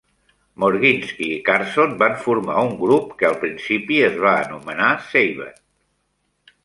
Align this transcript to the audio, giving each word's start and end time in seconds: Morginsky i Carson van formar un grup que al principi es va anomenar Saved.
Morginsky 0.61 1.27
i 1.33 1.43
Carson 1.49 1.93
van 1.99 2.17
formar 2.23 2.57
un 2.69 2.73
grup 2.81 3.13
que 3.21 3.29
al 3.31 3.37
principi 3.47 4.01
es 4.09 4.19
va 4.25 4.35
anomenar 4.39 4.89
Saved. 5.11 5.65